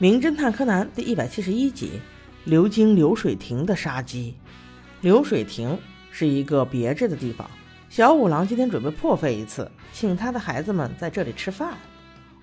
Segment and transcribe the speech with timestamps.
[0.00, 2.00] 名侦探柯南》第一百七十一集：
[2.44, 4.32] 流经流水亭的杀机。
[5.00, 5.76] 流水亭
[6.12, 7.50] 是一个别致的地方。
[7.90, 11.74] 小五郎今天准备破费一次，请他的孩子们在这里吃饭。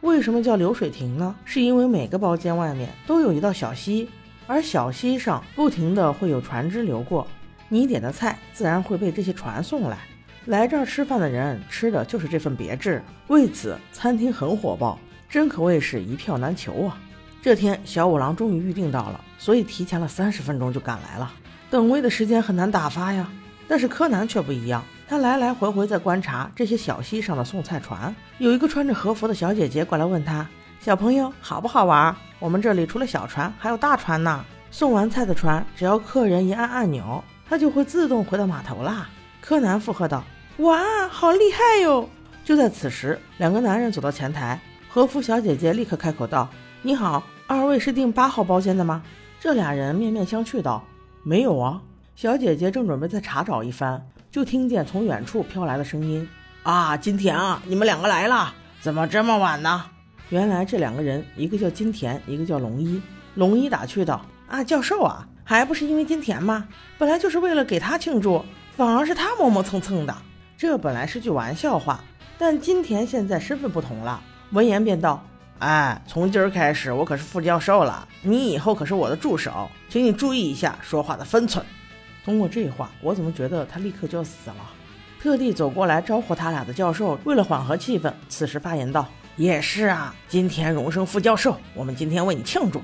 [0.01, 1.33] 为什么叫流水亭呢？
[1.45, 4.09] 是因为每个包间外面都有一道小溪，
[4.47, 7.25] 而小溪上不停的会有船只流过，
[7.69, 9.99] 你点的菜自然会被这些船送来。
[10.47, 17.01] 来这儿吃饭的人吃的就是这份别致，为此餐厅很火爆，真可谓是一票难求啊！
[17.45, 21.31] 这天小五郎终于预定到了，所以提前了三十分钟就赶来了。
[21.69, 23.29] 等位的时间很难打发呀，
[23.67, 28.15] 但是柯南却不一样，他来来回回在观察这些小溪上的送菜船。
[28.39, 30.43] 有一个穿着和服的小姐姐过来问他
[30.81, 32.15] ：“小朋友好不好玩？
[32.39, 34.43] 我们这里除了小船还有大船呢。
[34.71, 39.07] 送完菜的船，只要客人一按按钮，它就会自动回到码头啦。”
[39.39, 40.23] 柯南附和道。
[40.57, 42.09] 哇，好厉害哟！
[42.43, 46.49] 就在此时，两个男人走到前台，和服小姐姐立刻开口道
[46.81, 49.03] ：“你好，二位是订八号包间的吗？”
[49.39, 50.83] 这俩人面面相觑道
[51.23, 51.81] ：“没有啊。”
[52.15, 56.27] 小姐姐正准备再查找一番，就听见从远处飘来的声音
[56.63, 59.85] ：“啊，金田啊，你们两个来了，怎么这么晚呢？”
[60.29, 63.01] 原来这两个人，一个叫金田，一个叫龙一。
[63.35, 66.67] 龙一打趣道：“啊，教授啊，还不是因为金田吗？
[66.97, 68.43] 本来就是为了给他庆祝，
[68.75, 70.15] 反而是他磨磨蹭蹭的。”
[70.57, 71.99] 这本来是句玩笑话，
[72.37, 74.21] 但金田现在身份不同了，
[74.51, 75.21] 闻言便道
[75.59, 81.65] ：“哎，从今儿开始，我可是副教授了，你以后可是我的助手，请你注意一下说话的分寸。”
[82.25, 84.55] 通过这话，我怎么觉得他立刻就要死了？
[85.21, 92.81] 特地走过来招呼他俩的教授，为了缓和气氛，此时发言道：“也是啊，金田荣升副教授，我们今天为你庆祝。”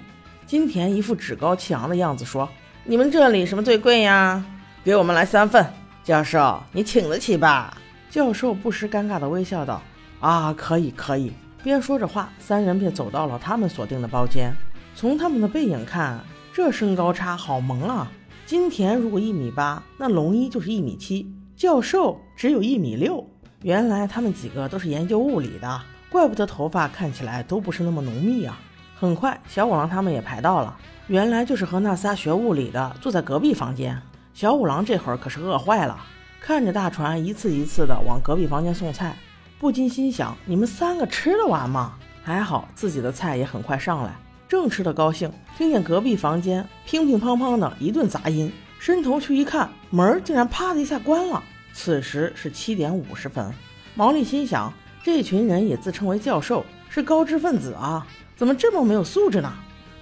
[0.47, 2.49] 金田一副趾高气昂的样子说
[2.85, 4.43] ：“你们这里什么最贵呀？
[4.83, 5.65] 给我们来三份。”
[6.03, 7.77] 教授，你请得起吧？
[8.09, 9.81] 教授不失尴尬的微笑道
[10.19, 11.31] ：“啊，可以，可以。”
[11.63, 14.53] 边说着话，三人便走到了他们所订的包间。
[14.95, 16.19] 从他们的背影看，
[16.53, 18.11] 这身高差好萌啊！
[18.45, 23.25] 金田如果一米八，那龙一就是一米七，教授只有一米六。
[23.61, 28.59] 原来他们几个都是研究物理的，怪不得头发看起来都不是那么浓密啊！
[28.99, 33.99] 很快，小五郎他们也排到了，原来就是和那仨学物理的坐在隔壁房间。
[34.33, 35.97] 小五郎这会儿可是饿坏了，
[36.39, 39.15] 看着大船一次一次的往隔壁房间送菜，
[39.61, 41.93] 不禁心想：你们三个吃得完吗？
[42.23, 44.11] 还好自己的菜也很快上来，
[44.49, 51.43] 正吃得高兴，听见隔壁房间乒乒乓乓的一顿杂音，伸头去一看，门竟然啪的一下关了。
[51.75, 53.53] 此时是七点五十分，
[53.93, 54.73] 毛利心想：
[55.03, 59.53] 这群人也自称为教授，是高知分子啊，怎么这么没有素质呢？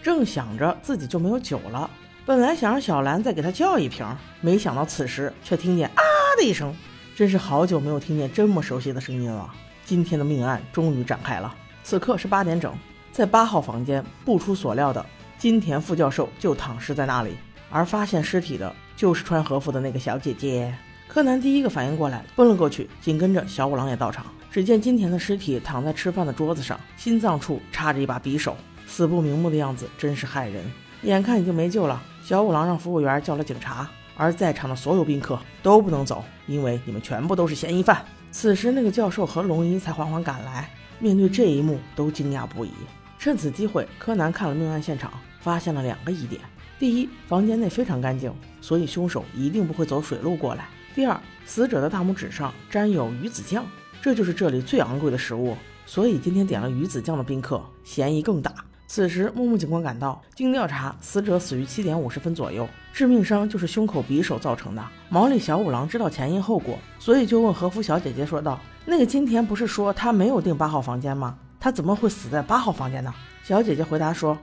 [0.01, 1.89] 正想着，自己就没有酒了。
[2.25, 4.07] 本来想让小兰再给他叫一瓶，
[4.39, 6.01] 没想到此时却听见啊
[6.37, 6.73] 的一声，
[7.19, 9.53] 真是好久没有听见这么熟悉的声音了。
[9.83, 11.53] 今天的命案终于展开了。
[11.83, 12.73] 此刻是八点整，
[13.11, 15.05] 在八号房间，不出所料的
[15.37, 17.35] 金田副教授就躺尸在那里，
[17.69, 20.73] 而发现尸体的就是穿和服的那个小姐姐。
[21.09, 24.25] 柯南第一个反应过来，奔了过去，紧跟着小五郎也到场。
[24.49, 28.55] 只见金田的尸体躺在吃饭的桌子上，心脏处插着一把匕首，
[28.87, 30.63] 死不瞑目的样子真是骇人。
[31.01, 32.01] 眼看已经没救了。
[32.23, 38.05] 小五郎让服务员叫了警察，而在场的所有宾客都不能走，因为你们全部都是嫌疑犯。
[38.31, 40.69] 此时，那个教授和龙一才缓缓赶来，
[40.99, 42.71] 面对这一幕都惊讶不已。
[43.17, 45.09] 趁此机会，柯南看了命案现场，
[45.39, 46.41] 发现了两个疑点：
[46.77, 48.29] 第一，房间内非常干净，
[48.59, 53.65] 所以凶手一定不会走水路过来；第二，死者的大拇指上沾有鱼子酱，
[54.01, 58.53] 这就是这里最昂贵的食物，所以今天点了鱼子酱的宾客嫌疑更大。
[58.91, 60.19] 此时，木木警官赶到。
[60.33, 64.83] 经调查，死者死于七点五十分左右，致命伤就是胸口匕首造成的。
[65.09, 71.37] 毛利小五郎知道前因后果，所以就问和服小姐姐说道：“那个金田不是说他没有订八号房间吗？
[71.59, 73.13] 他怎么会死在八号房间呢？”
[73.45, 74.35] 小姐姐回答说：“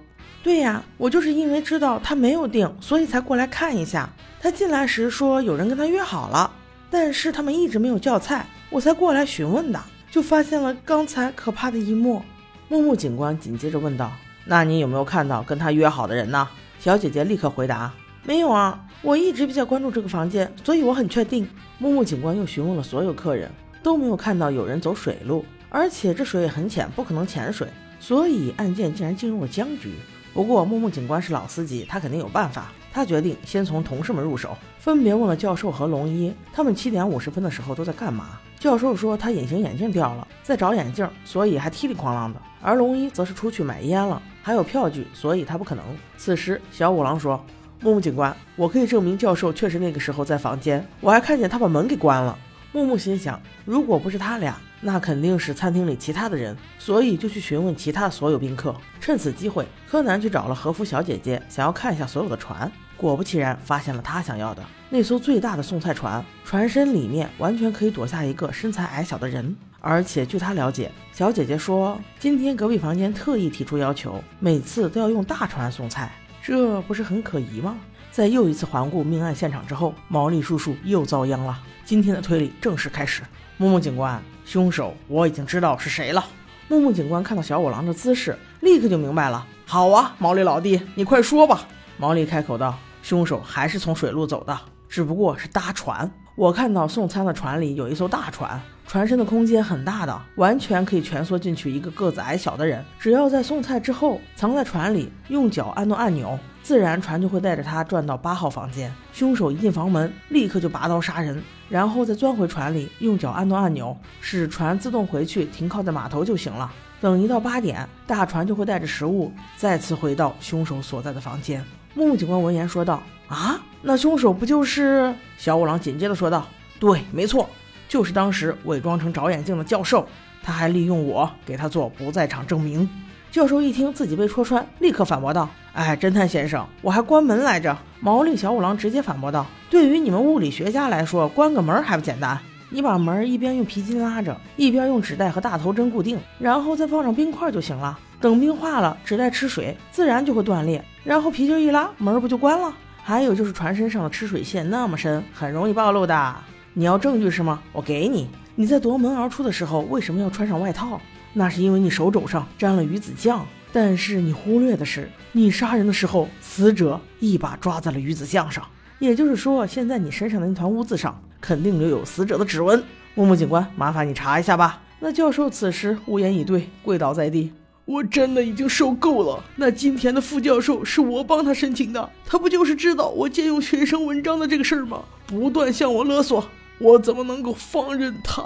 [0.44, 4.08] 对呀，我就是因为知道他没有订，所以才过来看一下。
[4.40, 6.48] 他进来时说有人跟他约好了，
[6.88, 12.22] 但是他们一直没有叫菜，我才过来询问的，就发现了刚才可怕的一幕。”
[12.70, 14.12] 木木警官紧接着问道。
[14.48, 16.48] 那你有没有看到跟他约好的人呢？
[16.78, 21.48] 小姐姐立刻回答：“没有啊，我一直比较关注这个房间，所以我很确定。”
[21.78, 23.50] 木木警官又询问了所有客人，
[23.82, 27.66] 都没有看到有人走水路，而且这水也很浅，不可能潜水，
[27.98, 29.94] 所以案件竟然进入了僵局。
[30.32, 32.72] 不过木木警官是老司机，他肯定有办法。
[32.92, 38.38] 他决定先从同事们入手，分别问了教授和龙一，他们七点五十分的时候都在干嘛？
[38.58, 42.40] 教授说他隐形眼镜掉了，在找眼镜，所以还踢里哐啷的。
[42.62, 45.84] 而龙一则是出去买烟了，还有票据，所以他不可能。
[46.16, 47.44] 此时，小五郎说
[47.80, 52.36] ：“木木警官，我可以证明教授确实那个时候在房间，我还看见他把门给关了。”
[52.72, 58.74] 木木心想，如果不是他俩，那肯定是餐厅里其他的人，所以就去询问其他所有宾客。
[59.00, 62.70] 趁此机会，柯南去找了和服小姐姐，想要看一下所有的船。
[62.96, 69.54] 果不其然，发现了他想要的那艘最大的送菜船，船身里面完全可以躲下一个身材矮小的人。
[69.80, 76.12] 而且据他了解，小姐姐说今天隔壁房间特意提出要求，每次都要用大船送菜，
[76.42, 77.76] 这不是很可疑吗？
[78.10, 81.58] 在又一次环顾命案现场之后，毛利叔叔又遭殃了。
[81.84, 83.22] 今天的推理正式开始。
[83.58, 86.24] 木木警官，凶手我已经知道是谁了。
[86.68, 89.46] 木木警官看到小五郎的姿势，立刻就明白了。
[89.66, 91.66] 好啊，毛利老弟，你快说吧。
[91.98, 94.58] 毛利开口道：“凶手还是从水路走的，
[94.88, 96.10] 只不过是搭船。
[96.34, 102.84] 我看到送餐的船里有一艘大船。”船身的空间很大的，完全可以蜷缩进去一个个子矮小的人。
[102.98, 108.92] 只要在送菜之后藏在船里，用脚按动按钮，自然船就会带着他转到八号房间。
[109.12, 116.68] 凶手一进房门，立刻就拔刀杀人，然后再钻回船里，用脚按动按钮，使船自动回去停靠在码头就行了。
[117.00, 121.64] 等一到八点，大船就会带着食物再次回到凶手所在的房间。
[121.96, 126.46] 木木警官闻言说道：“啊，那凶手不就是……”小五郎紧接着说道
[126.78, 127.48] ：“对，没错。”
[127.88, 130.06] 就是当时伪装成找眼镜的教授，
[130.42, 132.86] 他还利用我给他做不在场证明。
[133.30, 142.38] 教授一听自己被戳穿，立刻反驳道：“哎，侦探先生，我还关门来着。”毛利小五郎直接反驳道：“对于你们物理学家来说，关个门还不简单？
[142.68, 147.98] 你把门一边用皮筋拉着，一边用纸袋和大头针固定，然后再放上冰块就行了。
[148.20, 152.72] 等冰化了，纸袋吃水，自然就会断裂，然后皮筋一拉，门不就关了？
[153.02, 156.36] 还有就是船身上的吃水线那么深，很容易暴露的。”
[156.74, 157.62] 你要证据是吗？
[157.72, 158.28] 我给你。
[158.54, 161.00] 你在夺门而出的时候为什么要穿上外套？
[161.32, 163.46] 那是因为你手肘上沾了鱼子酱。
[163.72, 168.62] 但是你忽略的是，你杀人的时候，死者一把抓在了鱼子酱上。
[168.98, 172.82] 也就是说，现在你身上的那团污渍上肯定留有死者的指纹。
[173.14, 174.80] 木木警官，麻烦你查一下吧。
[175.00, 177.52] 那教授此时无言以对，跪倒在地。
[177.86, 179.42] 我真的已经受够了。
[179.56, 185.02] 那金田的副教授是我帮他申请的，他不就是知道我借用学生文章的这个事儿吗？
[185.26, 186.44] 不断向我勒索。
[186.78, 188.44] 我怎么能够放任他？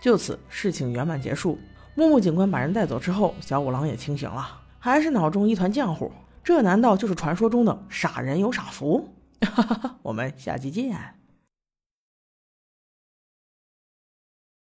[0.00, 1.58] 就此，事情圆满结束。
[1.94, 4.48] 木木警官把人带走之后，小五郎也清醒了，
[4.78, 6.10] 还是脑中一团浆糊。
[6.42, 9.12] 这难道就是传说中的傻人有傻福？
[9.42, 10.96] 哈哈哈，我们下期见。